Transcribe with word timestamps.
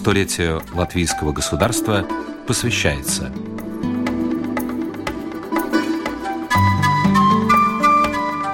столетию 0.00 0.62
латвийского 0.72 1.30
государства 1.30 2.06
посвящается 2.46 3.30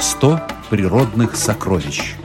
«Сто 0.00 0.40
природных 0.70 1.36
сокровищ» 1.36 2.16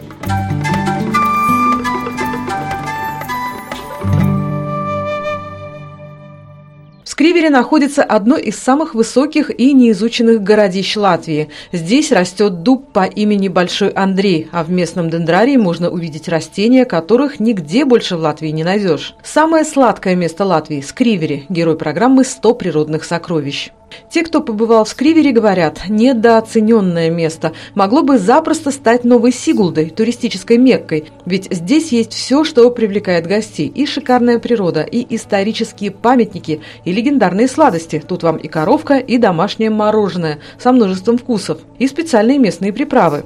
Скривере 7.32 7.50
находится 7.50 8.04
одно 8.04 8.36
из 8.36 8.58
самых 8.58 8.94
высоких 8.94 9.58
и 9.58 9.72
неизученных 9.72 10.44
городищ 10.44 10.98
Латвии. 10.98 11.48
Здесь 11.72 12.12
растет 12.12 12.62
дуб 12.62 12.92
по 12.92 13.06
имени 13.06 13.48
Большой 13.48 13.88
Андрей, 13.88 14.50
а 14.52 14.66
в 14.66 14.70
местном 14.70 15.10
дендрарии 15.10 15.56
можно 15.56 15.90
увидеть 15.90 16.28
растения, 16.28 16.84
которых 16.84 17.40
нигде 17.40 17.86
больше 17.86 18.18
в 18.18 18.20
Латвии 18.20 18.50
не 18.50 18.66
найдешь. 18.66 19.16
Самое 19.24 19.64
сладкое 19.64 20.16
место 20.16 20.44
Латвии– 20.44 20.82
Скривери, 20.86 21.46
герой 21.48 21.78
программы 21.78 22.24
«100 22.24 22.54
природных 22.56 23.06
сокровищ». 23.06 23.72
Те, 24.10 24.24
кто 24.24 24.42
побывал 24.42 24.86
в 24.86 24.90
Скривере, 24.90 25.32
говорят, 25.32 25.90
недооцененное 25.90 27.10
место. 27.10 27.54
Могло 27.76 28.04
бы 28.04 28.18
запросто 28.18 28.72
стать 28.72 29.04
новой 29.04 29.32
Сигулдой, 29.32 29.90
туристической 29.90 30.58
Меккой. 30.58 31.06
Ведь 31.26 31.48
здесь 31.52 31.92
есть 31.92 32.14
все, 32.14 32.44
что 32.44 32.70
привлекает 32.72 33.28
гостей. 33.28 33.68
И 33.68 33.86
шикарная 33.86 34.40
природа, 34.40 34.82
и 34.82 35.06
исторические 35.16 35.92
памятники, 35.92 36.62
и 36.86 36.92
легендарные 36.92 37.48
сладости. 37.48 38.04
Тут 38.06 38.24
вам 38.24 38.38
и 38.38 38.48
коровка, 38.48 38.98
и 38.98 39.18
домашнее 39.18 39.70
мороженое 39.70 40.40
со 40.58 40.72
множеством 40.72 41.18
вкусов, 41.18 41.60
и 41.80 41.88
специальные 41.88 42.38
местные 42.38 42.74
приправы. 42.74 43.24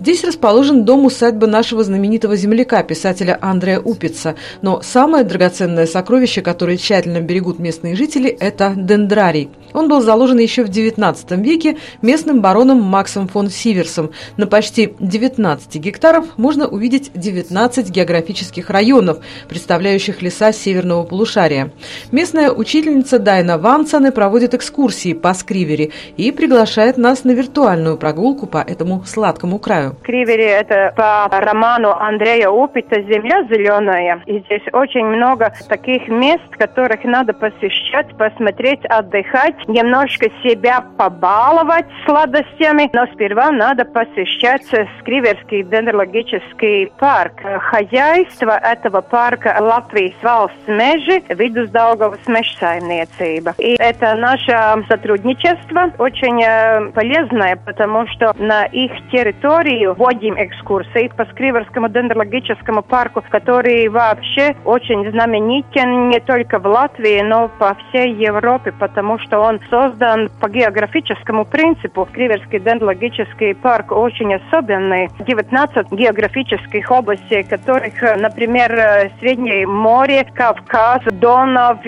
Здесь 0.00 0.24
расположен 0.24 0.84
дом-усадьба 0.84 1.46
нашего 1.46 1.84
знаменитого 1.84 2.36
земляка, 2.36 2.82
писателя 2.82 3.38
Андрея 3.40 3.80
Упица. 3.80 4.34
Но 4.62 4.82
самое 4.82 5.24
драгоценное 5.24 5.86
сокровище, 5.86 6.42
которое 6.42 6.76
тщательно 6.76 7.20
берегут 7.20 7.58
местные 7.58 7.94
жители, 7.94 8.28
это 8.28 8.72
дендрарий. 8.76 9.50
Он 9.72 9.88
был 9.88 10.00
заложен 10.00 10.38
еще 10.38 10.64
в 10.64 10.70
XIX 10.70 11.16
веке 11.42 11.76
местным 12.02 12.40
бароном 12.40 12.82
Максом 12.82 13.28
фон 13.28 13.50
Сиверсом. 13.50 14.10
На 14.36 14.46
почти 14.46 14.94
19 14.98 15.76
гектаров 15.76 16.26
можно 16.36 16.66
увидеть 16.66 17.12
19 17.14 17.90
географических 17.90 18.70
районов, 18.70 19.18
представляющих 19.48 20.22
леса 20.22 20.52
северного 20.52 21.04
полушария. 21.04 21.72
Местная 22.10 22.50
учительница 22.50 23.18
Дайна 23.18 23.58
Вансаны 23.58 24.10
проводит 24.10 24.54
экскурсии 24.54 25.12
по 25.12 25.32
Скривери 25.34 25.92
и 26.16 26.32
приглашает 26.32 26.96
нас 26.96 27.24
на 27.24 27.30
виртуальную 27.30 27.96
прогулку 27.96 28.46
по 28.46 28.58
этому 28.58 29.04
сладкому 29.06 29.59
краю. 29.60 29.96
Кривери– 30.02 30.44
это 30.62 30.92
по 30.96 31.28
роману 31.40 31.90
Андрея 31.92 32.48
Упита 32.48 33.00
«Земля 33.02 33.42
зеленая». 33.44 34.22
И 34.26 34.38
здесь 34.40 34.62
очень 34.72 35.04
много 35.04 35.52
таких 35.68 36.08
мест, 36.08 36.48
которых 36.58 37.04
надо 37.04 37.32
посещать, 37.32 38.16
посмотреть, 38.16 38.84
отдыхать, 38.86 39.56
немножко 39.68 40.30
себя 40.42 40.84
побаловать 40.96 41.86
сладостями. 42.06 42.88
Но 42.92 43.06
сперва 43.12 43.50
надо 43.50 43.84
посещать 43.84 44.62
Скриверский 45.00 45.62
дендрологический 45.62 46.92
парк. 46.98 47.34
Хозяйство 47.70 48.58
этого 48.58 49.00
парка 49.00 49.56
Латвijas 49.60 50.14
valsts 50.22 50.66
meži, 50.68 51.22
Vidusdaugavas 51.28 52.26
mežsaimniecība. 52.26 53.54
И 53.58 53.76
это 53.78 54.14
наше 54.14 54.56
сотрудничество 54.88 55.92
очень 55.98 56.42
э, 56.42 56.90
полезное, 56.92 57.56
потому 57.56 58.06
что 58.06 58.34
на 58.38 58.64
их 58.64 58.92
территории 59.10 59.49
территорию, 59.50 59.94
вводим 59.94 60.34
экскурсии 60.38 61.10
по 61.16 61.24
Скриверскому 61.26 61.88
дендрологическому 61.88 62.82
парку, 62.82 63.22
который 63.30 63.88
вообще 63.88 64.54
очень 64.64 65.10
знаменитен 65.10 66.08
не 66.08 66.20
только 66.20 66.58
в 66.58 66.66
Латвии, 66.66 67.20
но 67.22 67.48
по 67.58 67.74
всей 67.74 68.14
Европе, 68.14 68.72
потому 68.72 69.18
что 69.18 69.40
он 69.40 69.60
создан 69.68 70.30
по 70.40 70.48
географическому 70.48 71.44
принципу. 71.44 72.06
Скриверский 72.10 72.60
дендрологический 72.60 73.54
парк 73.54 73.92
очень 73.92 74.34
особенный. 74.34 75.08
19 75.18 75.92
географических 75.92 76.90
областей, 76.90 77.42
которых, 77.42 77.94
например, 78.18 79.10
Среднее 79.20 79.66
море, 79.66 80.26
Кавказ, 80.32 81.02
Донав, 81.12 81.78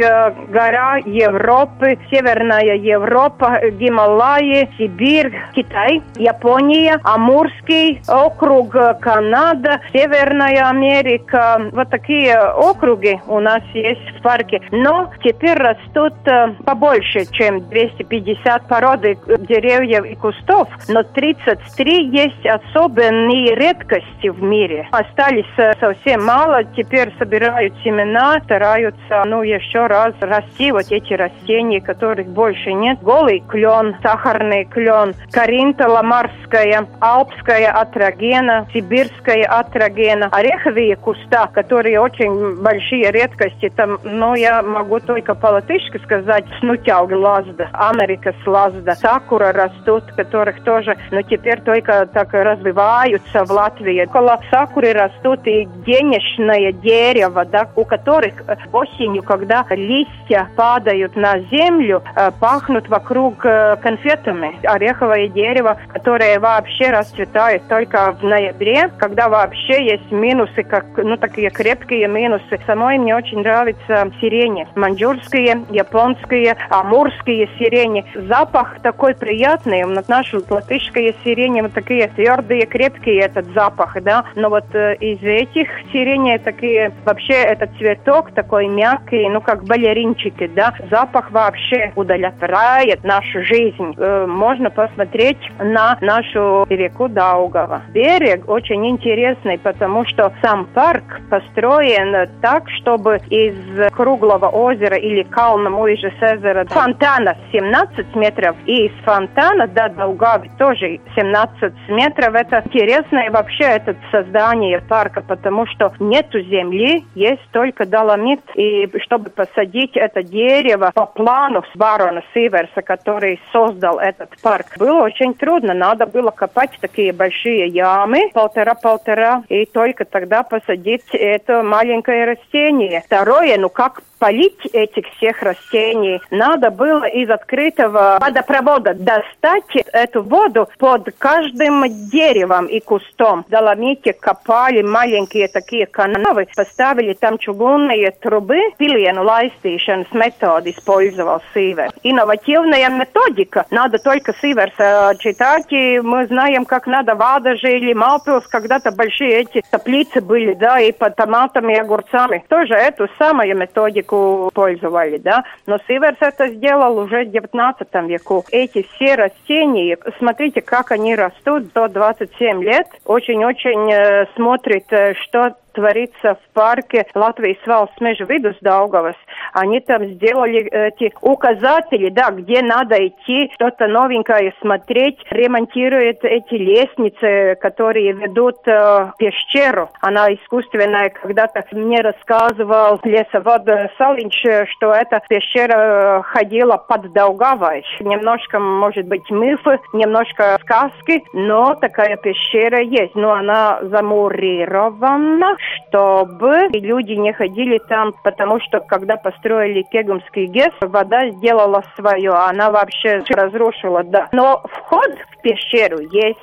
гора 0.49 0.97
Европы, 1.05 1.99
Северная 2.11 2.75
Европа, 2.75 3.61
Гималаи, 3.71 4.69
Сибирь, 4.77 5.33
Китай, 5.53 6.03
Япония, 6.17 6.99
Амур, 7.05 7.52
Амурский 7.53 8.03
округ, 8.09 8.73
Канада, 9.01 9.81
Северная 9.93 10.69
Америка. 10.69 11.71
Вот 11.73 11.91
такие 11.91 12.35
округи 12.35 13.21
у 13.27 13.41
нас 13.41 13.63
есть 13.75 14.01
в 14.19 14.23
парке. 14.23 14.61
Но 14.71 15.11
теперь 15.23 15.57
растут 15.57 16.15
э, 16.27 16.55
побольше, 16.65 17.27
чем 17.33 17.69
250 17.69 18.69
породы 18.69 19.19
деревьев 19.49 20.05
и 20.05 20.15
кустов. 20.15 20.69
Но 20.89 21.03
33 21.03 22.09
есть 22.09 22.47
особенные 22.47 23.55
редкости 23.55 24.29
в 24.29 24.43
мире. 24.43 24.89
Остались 24.91 25.45
э, 25.57 25.73
совсем 25.79 26.25
мало. 26.25 26.65
Теперь 26.77 27.13
собирают 27.19 27.75
семена, 27.85 28.41
стараются, 28.45 29.25
ну, 29.27 29.43
еще 29.43 29.87
раз 29.87 30.15
расти 30.21 30.73
вот 30.73 30.91
эти 30.91 31.15
растения, 31.15 31.81
которых 31.81 32.29
больше 32.29 32.73
нет. 32.73 33.01
Голый 33.03 33.43
клен, 33.49 33.97
сахарный 34.03 34.65
клен, 34.65 35.15
каринта 35.31 35.89
ламарская, 35.89 36.87
алпская 37.01 37.32
Сибирская 37.33 37.73
атрогена, 37.73 38.67
сибирская 38.73 39.45
атрогена, 39.45 40.29
ореховые 40.31 40.97
куста, 40.97 41.49
которые 41.49 41.99
очень 42.01 42.63
большие 42.63 43.11
редкости. 43.11 43.71
Там, 43.75 43.99
ну, 44.05 44.35
я 44.35 44.63
могу 44.63 45.01
только 45.01 45.35
по-латышски 45.35 45.99
сказать, 46.05 46.45
снутяуги 46.61 47.15
лазда, 47.15 47.69
Америка 47.73 48.35
лазда, 48.47 48.95
сакура 48.95 49.53
растут, 49.53 50.05
которых 50.17 50.63
тоже, 50.63 50.97
но 51.11 51.23
теперь 51.23 51.61
только 51.63 52.07
так 52.07 52.33
развиваются 52.33 53.45
в 53.45 53.51
Латвии. 53.51 54.05
Около 54.05 54.39
сакуры 54.51 54.93
растут 54.93 55.41
и 55.47 55.69
денежное 55.87 56.73
дерево, 56.73 57.45
да, 57.45 57.69
у 57.77 57.85
которых 57.85 58.35
э, 58.47 58.57
осенью, 58.73 59.23
когда 59.23 59.65
листья 59.71 60.49
падают 60.57 61.17
на 61.17 61.41
землю, 61.41 62.03
э, 62.15 62.31
пахнут 62.39 62.89
вокруг 62.89 63.45
э, 63.45 63.77
конфетами. 63.83 64.59
Ореховое 64.65 65.29
дерево, 65.29 65.79
которое 65.93 66.39
вообще 66.39 66.91
расцветает 66.91 67.22
расцветает 67.23 67.63
только 67.69 68.13
в 68.21 68.25
ноябре, 68.25 68.91
когда 68.99 69.29
вообще 69.29 69.85
есть 69.85 70.11
минусы, 70.11 70.63
как, 70.63 70.85
ну, 70.97 71.17
такие 71.17 71.51
крепкие 71.51 72.09
минусы. 72.09 72.59
Самой 72.67 72.99
мне 72.99 73.15
очень 73.15 73.41
нравятся 73.41 74.11
сирени. 74.21 74.67
Маньчжурские, 74.75 75.65
японские, 75.71 76.57
амурские 76.71 77.49
сирени. 77.59 78.05
Запах 78.15 78.81
такой 78.83 79.15
приятный. 79.15 79.85
Наша 80.09 80.41
латышская 80.49 81.15
сирени, 81.25 81.61
вот 81.61 81.73
такие 81.73 82.09
твердые, 82.09 82.67
крепкие 82.67 83.21
этот 83.21 83.47
запах, 83.55 83.97
да. 84.03 84.25
Но 84.35 84.49
вот 84.49 84.67
э, 84.75 84.97
из 84.97 85.23
этих 85.23 85.69
сиреней 85.93 86.39
такие, 86.39 86.93
вообще 87.05 87.35
этот 87.35 87.71
цветок 87.79 88.33
такой 88.33 88.67
мягкий, 88.69 89.29
ну, 89.29 89.41
как 89.41 89.65
балеринчики, 89.65 90.49
да. 90.49 90.75
Запах 90.91 91.31
вообще 91.31 91.93
удовлетворяет 91.97 93.05
нашу 93.05 93.43
жизнь. 93.45 93.95
Э, 93.97 94.27
можно 94.27 94.71
посмотреть 94.71 95.39
на 95.59 95.97
нашу 96.01 96.67
реку, 96.69 97.09
да, 97.13 97.33
Daugava. 97.33 97.81
Берег 97.93 98.49
очень 98.49 98.87
интересный, 98.89 99.59
потому 99.59 100.05
что 100.07 100.33
сам 100.43 100.67
парк 100.67 101.05
построен 101.31 102.29
так, 102.41 102.69
чтобы 102.81 103.21
из 103.31 103.55
круглого 103.93 104.49
озера 104.49 104.97
или 104.97 105.23
Кална 105.23 105.71
Муижес 105.71 106.13
озера 106.21 106.67
фонтана 106.67 107.37
17 107.53 108.15
метров 108.17 108.57
и 108.67 108.87
из 108.87 109.05
фонтана 109.05 109.67
до 109.67 109.89
Даугавы 109.89 110.51
тоже 110.59 111.01
17 111.17 111.73
метров. 111.89 112.35
Это 112.35 112.63
интересное 112.67 113.31
вообще 113.31 113.65
это 113.65 113.97
создание 114.11 114.81
парка, 114.81 115.23
потому 115.23 115.67
что 115.67 115.93
нету 116.01 116.41
земли, 116.41 117.05
есть 117.15 117.43
только 117.53 117.87
доломит. 117.87 118.41
И 118.55 118.91
чтобы 119.01 119.31
посадить 119.31 119.97
это 119.97 120.23
дерево 120.23 120.91
по 120.95 121.07
плану 121.07 121.63
барона 121.75 122.23
Сиверса, 122.35 122.83
который 122.83 123.41
создал 123.53 123.99
этот 123.99 124.31
парк, 124.43 124.67
было 124.79 125.03
очень 125.03 125.35
трудно. 125.35 125.75
Надо 125.75 126.07
было 126.07 126.31
копать 126.31 126.71
такие 126.81 127.02
такие 127.03 127.13
большие 127.13 127.67
ямы, 127.67 128.31
полтора-полтора, 128.33 129.43
и 129.49 129.67
только 129.67 130.05
тогда 130.05 130.45
посадить 130.45 131.03
это 131.13 131.63
маленькое 131.63 132.25
растение. 132.27 133.03
Второе, 133.05 133.59
ну 133.59 133.69
как 133.69 134.03
полить 134.23 134.67
этих 134.73 135.07
всех 135.17 135.43
растений, 135.43 136.21
надо 136.31 136.71
было 136.71 137.07
из 137.07 137.29
открытого 137.29 138.19
водопровода 138.21 138.95
достать 138.95 139.65
эту 139.93 140.23
воду 140.23 140.69
под 140.79 141.09
каждым 141.19 141.83
деревом 142.09 142.67
и 142.67 142.79
кустом. 142.79 143.45
Доломите 143.49 144.13
копали 144.13 144.83
маленькие 144.83 145.49
такие 145.49 145.87
канавы, 145.87 146.47
поставили 146.55 147.15
там 147.15 147.37
чугунные 147.37 148.13
трубы, 148.13 148.61
пилieну 148.79 149.25
laistīšanas 149.25 150.07
метод 150.13 150.69
использовал 150.69 151.43
Сивер. 151.53 151.91
Инновативная 152.05 152.91
методика. 152.91 153.67
Надо 153.73 153.99
только 153.99 154.35
Сиверс 154.41 155.19
читать, 155.19 155.67
и 155.71 155.99
мы 155.99 156.29
знаем, 156.29 156.65
как 156.65 156.87
надо 156.87 157.17
Вадажи 157.17 157.73
или 157.77 157.93
Малпилс, 157.93 158.47
когда-то 158.47 158.93
большие 158.93 159.41
эти 159.41 159.65
теплицы 159.73 160.21
были, 160.21 160.55
да, 160.55 160.79
и 160.79 160.93
под 160.93 161.17
томатами 161.17 161.73
и 161.73 161.81
огурцами. 161.81 162.45
Тоже 162.47 162.75
эту 162.75 163.09
самую 163.19 163.57
методику 163.57 164.12
пользовали, 164.53 165.19
да. 165.19 165.45
Но 165.67 165.79
Сиверс 165.87 166.17
это 166.21 166.49
сделал 166.49 166.99
уже 166.99 167.25
в 167.25 167.31
19 167.31 167.89
веку. 168.09 168.45
Эти 168.51 168.87
все 168.95 169.15
растения, 169.15 169.97
смотрите, 170.19 170.61
как 170.61 170.93
они 170.93 171.15
растут 171.15 171.73
до 171.73 171.89
27 171.89 172.63
лет. 172.63 172.87
Очень-очень 173.05 173.93
э, 173.93 174.27
смотрит, 174.35 174.93
э, 174.93 175.15
что 175.15 175.57
творится 175.73 176.35
в 176.35 176.55
парке 176.55 177.07
Латвии 177.15 177.59
valsts 177.67 178.01
meža 178.01 178.25
vidus 178.25 178.57
Daugavas. 178.63 179.17
Они 179.53 179.81
там 179.81 180.05
сделали 180.05 180.63
эти 180.63 181.13
указатели, 181.21 182.09
да, 182.09 182.31
где 182.31 182.63
надо 182.63 182.97
идти, 183.07 183.51
что-то 183.55 183.87
новенькое 183.87 184.55
смотреть, 184.61 185.19
ремонтируют 185.31 186.25
эти 186.25 186.55
лестницы, 186.55 187.57
которые 187.61 188.13
ведут 188.13 188.57
э, 188.67 189.13
пещеру. 189.19 189.91
Она 190.01 190.33
искусственная. 190.33 191.11
Когда-то 191.11 191.65
мне 191.73 192.01
рассказывал 192.01 193.01
лесовод 193.05 193.63
Салинч, 193.99 194.45
что 194.71 194.93
эта 194.93 195.21
пещера 195.29 196.23
ходила 196.23 196.77
под 196.77 197.13
Даугавой. 197.13 197.85
Немножко, 198.01 198.59
может 198.59 199.07
быть, 199.07 199.29
мифы, 199.31 199.79
немножко 199.93 200.59
сказки, 200.63 201.23
но 201.33 201.75
такая 201.75 202.17
пещера 202.17 202.81
есть. 202.81 203.15
Но 203.15 203.33
она 203.33 203.81
замурирована, 203.83 205.57
чтобы 205.89 206.69
люди 206.73 207.13
не 207.13 207.33
ходили 207.33 207.79
там, 207.79 208.15
потому 208.23 208.61
что 208.61 208.81
когда 208.81 209.17
построили 209.17 209.83
Кегумский 209.83 210.47
ГЭС, 210.47 210.73
вода 210.81 211.29
сделала 211.31 211.83
свое, 211.97 212.33
она 212.33 212.71
вообще 212.71 213.23
разрушила, 213.31 214.03
да. 214.03 214.29
Но 214.33 214.63
вход 214.71 215.11
в 215.31 215.43
пещеру 215.43 216.01
есть. 216.01 216.39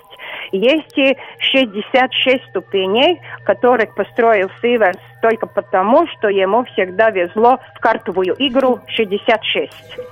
Есть 0.51 0.97
и 0.97 1.17
66 1.39 2.43
ступеней, 2.49 3.21
которых 3.45 3.93
построил 3.95 4.49
Сиверс 4.61 4.99
только 5.21 5.47
потому, 5.47 6.07
что 6.07 6.29
ему 6.29 6.63
всегда 6.65 7.09
везло 7.09 7.59
в 7.75 7.79
картовую 7.79 8.35
игру 8.37 8.79
66. 8.87 9.71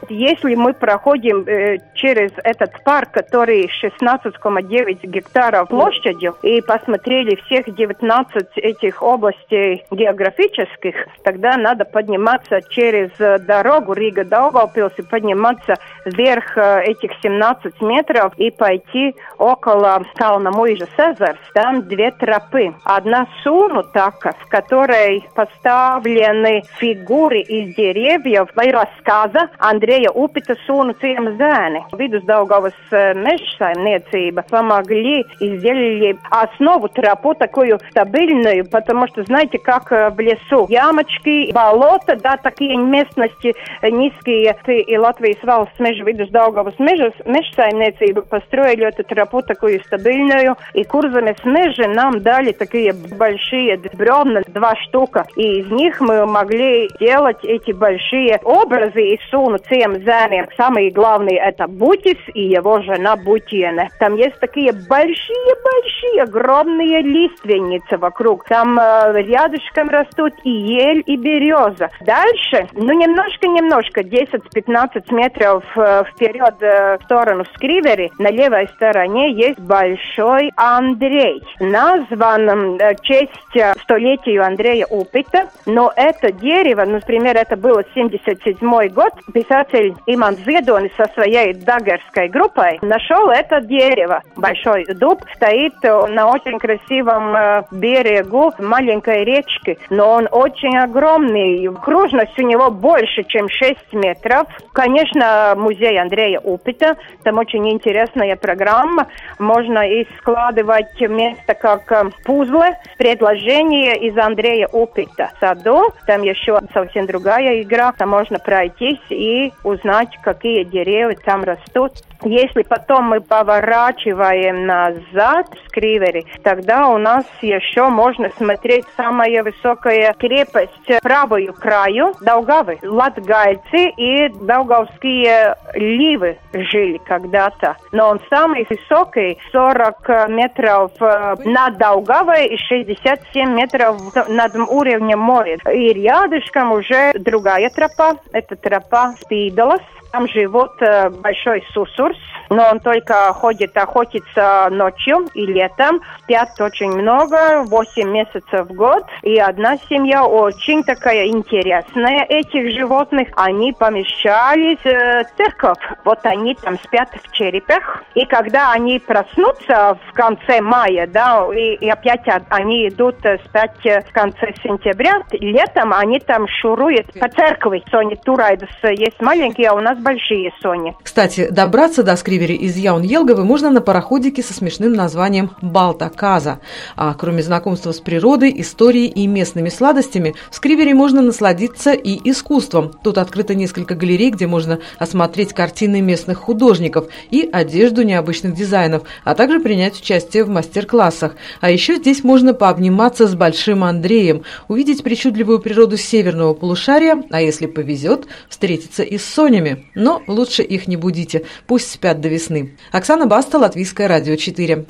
Если 0.10 0.56
мы 0.56 0.74
проходим 0.74 1.44
э, 1.48 1.78
через 1.94 2.32
этот 2.44 2.84
парк, 2.84 3.12
который 3.12 3.70
16,9 3.84 5.06
гектаров 5.08 5.70
площадью, 5.70 6.36
и 6.42 6.62
посмотрели 6.62 7.36
всех 7.46 7.74
19 7.74 8.58
этих 8.58 9.02
областей 9.02 9.86
географических, 9.92 10.96
тогда 11.24 11.58
надо 11.58 11.86
подниматься 11.86 12.62
через 12.70 13.10
дорогу 13.46 13.94
Рига 13.94 14.24
Даугавпилс 14.24 14.94
и 14.98 15.02
подниматься 15.02 15.76
вверх 16.06 16.58
э, 16.58 16.84
этих 16.86 17.12
17 17.22 17.82
метров 17.82 18.34
и 18.38 18.52
пойти 18.52 19.16
около 19.38 20.04
Кална 20.16 20.52
Муижа 20.52 20.88
Сезарс. 20.98 21.40
Там 21.54 21.84
две 21.84 22.12
тропы. 22.12 22.74
Одна 22.84 23.28
суну 23.44 23.84
така, 23.84 24.34
в 24.40 24.48
которой 24.48 24.97
которой 24.98 25.24
поставлены 25.36 26.64
фигуры 26.80 27.40
из 27.42 27.76
деревьев 27.76 28.50
vai 28.56 28.72
рассказа 28.72 29.50
Андрея 29.60 30.10
Упита 30.12 30.56
«Суну 30.66 30.94
ciema 31.02 31.32
zēni». 31.38 31.84
Vidusdaugavas 31.94 32.74
mežsaimniecība 32.92 34.44
помогли 34.50 35.26
и 35.40 35.58
сделали 35.58 36.18
основу 36.30 36.90
тропу 36.90 37.34
такую 37.36 37.80
стабильную, 37.92 38.66
потому 38.70 39.08
что, 39.08 39.24
знаете, 39.24 39.60
как 39.60 39.92
в 39.92 40.20
лесу, 40.20 40.66
ямочки, 40.70 41.52
болота, 41.52 42.16
да, 42.16 42.38
такие 42.38 42.78
местности 42.78 43.54
низкие, 43.84 44.56
и 44.68 44.98
Латвijas 44.98 45.44
valsts 45.44 45.80
meža 45.80 46.04
vidusdaugavas 46.04 46.78
meža, 46.80 47.12
mežsaimniecība 47.26 48.22
построили 48.24 48.88
эту 48.88 49.04
тропу 49.04 49.42
такую 49.42 49.80
стабильную, 49.84 50.56
и 50.74 50.84
Курзамес 50.84 51.44
meži 51.44 51.88
нам 51.88 52.22
дали 52.22 52.52
такие 52.52 52.94
большие 52.94 53.78
бревна, 53.78 54.42
два 54.48 54.74
штука. 54.88 55.26
И 55.36 55.60
из 55.62 55.72
них 55.72 56.00
мы 56.00 56.26
могли 56.26 56.90
делать 57.00 57.44
эти 57.44 57.72
большие 57.72 58.40
образы 58.44 59.02
из 59.02 59.20
суну 59.30 59.58
цем 59.70 59.96
зэнем. 60.04 60.48
Самые 60.58 60.92
главные 60.92 61.38
это 61.38 61.68
Бутис 61.68 62.18
и 62.34 62.44
его 62.44 62.82
жена 62.82 63.16
Бутиена. 63.16 63.90
Там 64.00 64.16
есть 64.16 64.40
такие 64.40 64.72
большие-большие, 64.72 66.24
огромные 66.24 67.02
лиственницы 67.02 67.98
вокруг. 67.98 68.46
Там 68.46 68.80
э, 68.80 69.22
рядышком 69.22 69.90
растут 69.90 70.34
и 70.44 70.50
ель, 70.50 71.04
и 71.06 71.18
береза. 71.18 71.90
Дальше, 72.02 72.68
ну 72.74 72.94
немножко-немножко, 72.94 74.02
10-15 74.02 75.14
метров 75.14 75.64
э, 75.76 76.04
вперед 76.12 76.56
э, 76.62 76.98
в 77.00 77.04
сторону 77.06 77.46
Скривери, 77.56 78.12
на 78.20 78.30
левой 78.30 78.68
стороне 78.76 79.34
есть 79.34 79.60
большой 79.60 80.52
Андрей. 80.56 81.42
Назван 81.60 82.78
э, 82.80 82.96
честь 83.02 83.56
э, 83.56 83.74
столетию 83.84 84.46
Андрея 84.46 84.77
Андрея 84.78 84.86
Упита, 84.90 85.50
но 85.66 85.92
это 85.96 86.32
дерево, 86.32 86.84
ну, 86.86 86.94
например, 86.94 87.36
это 87.36 87.56
было 87.56 87.84
77 87.94 88.60
год, 88.90 89.12
писатель 89.34 89.94
Иман 90.06 90.36
Зедони 90.46 90.92
со 90.96 91.06
своей 91.14 91.54
дагерской 91.54 92.30
группой 92.30 92.78
нашел 92.82 93.30
это 93.30 93.62
дерево. 93.62 94.22
Большой 94.36 94.86
дуб 94.86 95.22
стоит 95.36 95.74
на 95.84 96.30
очень 96.30 96.60
красивом 96.60 97.36
э, 97.36 97.64
берегу 97.72 98.54
маленькой 98.60 99.24
речки, 99.24 99.78
но 99.90 100.14
он 100.14 100.28
очень 100.32 100.78
огромный, 100.78 101.68
кружность 101.82 102.38
у 102.38 102.44
него 102.44 102.70
больше, 102.70 103.24
чем 103.24 103.50
6 103.50 103.94
метров. 103.94 104.48
Конечно, 104.74 105.54
музей 105.58 106.00
Андрея 106.00 106.40
Упита, 106.40 106.98
там 107.24 107.38
очень 107.38 107.68
интересная 107.72 108.36
программа, 108.36 109.08
можно 109.40 109.80
и 109.88 110.06
складывать 110.20 111.00
место 111.02 111.54
как 111.54 111.92
э, 111.92 112.10
пузлы, 112.24 112.76
предложения 112.98 113.96
из 113.96 114.18
Андрея 114.18 114.67
опыта 114.72 115.32
в 115.36 115.40
саду. 115.40 115.94
Там 116.06 116.22
еще 116.24 116.60
совсем 116.74 117.06
другая 117.06 117.62
игра. 117.62 117.94
Там 117.98 118.10
можно 118.10 118.40
пройтись 118.40 119.00
и 119.10 119.54
узнать, 119.64 120.18
какие 120.24 120.64
деревья 120.64 121.18
там 121.24 121.44
растут. 121.44 121.94
Если 122.24 122.64
потом 122.64 123.06
мы 123.06 123.22
поворачиваем 123.22 124.66
назад 124.66 125.48
в 125.52 125.68
Скривери, 125.68 126.26
тогда 126.44 126.88
у 126.88 126.98
нас 126.98 127.26
еще 127.42 127.90
можно 127.90 128.30
смотреть 128.38 128.86
самая 128.96 129.44
высокая 129.44 130.14
крепость 130.14 130.72
правую 131.02 131.54
краю 131.54 132.14
Даугавы. 132.22 132.80
Латгальцы 132.82 133.90
и 133.98 134.30
даугавские 134.30 135.56
ливы 135.76 136.38
жили 136.54 136.98
когда-то. 137.06 137.78
Но 137.92 138.10
он 138.10 138.22
самый 138.30 138.66
высокий, 138.70 139.38
40 139.52 140.30
метров 140.30 140.92
э, 141.00 141.36
над 141.46 141.78
Даугавой 141.78 142.48
и 142.48 142.58
67 142.58 143.50
метров 143.54 143.98
над 144.28 144.56
уровнем 144.69 145.19
моря. 145.19 145.59
И 145.73 145.93
рядышком 145.93 146.73
уже 146.73 147.13
другая 147.15 147.71
тропа. 147.71 148.17
Это 148.33 148.57
тропа 148.57 149.15
Спидолос. 149.21 149.83
Там 150.18 150.28
живет 150.30 150.72
э, 150.80 151.10
большой 151.10 151.64
сусурс, 151.74 152.18
но 152.50 152.70
он 152.72 152.80
только 152.80 153.32
ходит 153.34 153.78
охотиться 153.78 154.68
ночью 154.72 155.28
и 155.36 155.46
летом. 155.46 156.02
Спят 156.24 156.60
очень 156.60 156.92
много, 156.92 157.64
8 157.68 158.10
месяцев 158.10 158.68
в 158.68 158.74
год. 158.74 159.04
И 159.22 159.38
одна 159.38 159.78
семья 159.90 160.26
очень 160.26 160.84
такая 160.84 161.28
интересная 161.28 162.24
этих 162.24 162.72
животных. 162.76 163.28
Они 163.36 163.74
помещались 163.74 164.84
э, 164.86 165.26
церковь. 165.38 165.78
Вот 166.04 166.20
они 166.24 166.56
там 166.56 166.80
спят 166.80 167.10
в 167.24 167.32
черепах. 167.34 168.04
И 168.16 168.26
когда 168.26 168.72
они 168.72 168.98
проснутся 168.98 170.00
в 170.10 170.14
конце 170.14 170.62
мая, 170.62 171.06
да, 171.06 171.46
и, 171.54 171.76
и 171.76 171.90
опять 171.92 172.24
они 172.50 172.88
идут 172.88 173.24
э, 173.24 173.38
спать 173.46 173.86
э, 173.86 174.02
в 174.02 174.12
конце 174.14 174.52
сентября, 174.64 175.22
летом 175.32 175.94
они 175.94 176.20
там 176.20 176.48
шуруют 176.48 177.14
по 177.20 177.30
церкви. 177.30 177.84
Сони 177.92 178.16
Турайдас 178.16 178.70
есть 178.84 179.22
маленькие, 179.22 179.70
а 179.70 179.76
у 179.76 179.80
нас 179.80 180.00
большие 180.08 180.54
сони. 180.62 180.96
Кстати, 181.04 181.50
добраться 181.52 182.02
до 182.02 182.16
Скривери 182.16 182.54
из 182.54 182.78
Яун-Елговы 182.78 183.44
можно 183.44 183.70
на 183.70 183.82
пароходике 183.82 184.42
со 184.42 184.54
смешным 184.54 184.94
названием 184.94 185.52
«Балта-Каза». 185.62 186.62
А 186.96 187.14
кроме 187.14 187.44
знакомства 187.44 187.92
с 187.92 188.00
природой, 188.00 188.54
историей 188.62 189.08
и 189.08 189.28
местными 189.28 189.68
сладостями, 189.68 190.36
в 190.50 190.56
Скривери 190.56 190.94
можно 190.94 191.22
насладиться 191.22 191.92
и 191.92 192.18
искусством. 192.30 192.94
Тут 193.04 193.18
открыто 193.18 193.54
несколько 193.54 193.96
галерей, 193.96 194.32
где 194.32 194.48
можно 194.48 194.80
осмотреть 194.98 195.52
картины 195.52 196.00
местных 196.00 196.38
художников 196.38 197.08
и 197.30 197.50
одежду 197.52 198.04
необычных 198.04 198.54
дизайнов, 198.54 199.04
а 199.26 199.36
также 199.36 199.60
принять 199.60 200.00
участие 200.00 200.46
в 200.46 200.50
мастер-классах. 200.50 201.36
А 201.60 201.70
еще 201.70 201.96
здесь 201.96 202.24
можно 202.24 202.54
пообниматься 202.54 203.28
с 203.28 203.36
Большим 203.36 203.84
Андреем, 203.84 204.44
увидеть 204.70 205.04
причудливую 205.04 205.60
природу 205.60 205.98
северного 205.98 206.54
полушария, 206.54 207.24
а 207.30 207.42
если 207.42 207.66
повезет, 207.66 208.28
встретиться 208.48 209.04
и 209.04 209.18
с 209.18 209.26
Сонями. 209.26 209.84
Но 209.98 210.22
лучше 210.28 210.62
их 210.62 210.88
не 210.88 210.96
будите, 210.96 211.44
пусть 211.66 211.90
спят 211.92 212.22
до 212.22 212.28
весны. 212.28 212.76
Оксана 212.92 213.26
Баста, 213.26 213.58
Латвийское 213.58 214.08
радио 214.08 214.36
4. 214.36 214.86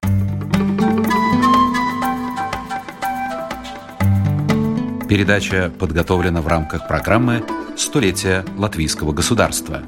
Передача 5.07 5.71
подготовлена 5.79 6.41
в 6.41 6.47
рамках 6.47 6.89
программы 6.89 7.41
«Столетие 7.77 8.43
латвийского 8.57 9.13
государства». 9.13 9.81